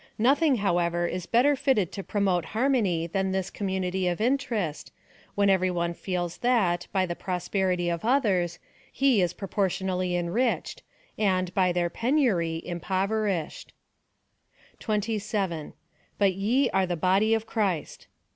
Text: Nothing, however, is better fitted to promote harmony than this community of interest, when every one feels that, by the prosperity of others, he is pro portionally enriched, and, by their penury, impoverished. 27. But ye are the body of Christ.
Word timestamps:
Nothing, 0.17 0.55
however, 0.55 1.05
is 1.05 1.27
better 1.27 1.55
fitted 1.55 1.91
to 1.91 2.01
promote 2.03 2.43
harmony 2.57 3.05
than 3.05 3.31
this 3.31 3.51
community 3.51 4.07
of 4.07 4.19
interest, 4.19 4.91
when 5.35 5.47
every 5.47 5.69
one 5.69 5.93
feels 5.93 6.39
that, 6.39 6.87
by 6.91 7.05
the 7.05 7.15
prosperity 7.15 7.87
of 7.87 8.03
others, 8.03 8.57
he 8.91 9.21
is 9.21 9.31
pro 9.31 9.47
portionally 9.47 10.17
enriched, 10.17 10.81
and, 11.19 11.53
by 11.53 11.71
their 11.71 11.91
penury, 11.91 12.65
impoverished. 12.65 13.73
27. 14.79 15.73
But 16.17 16.33
ye 16.33 16.67
are 16.71 16.87
the 16.87 16.97
body 16.97 17.35
of 17.35 17.45
Christ. 17.45 18.07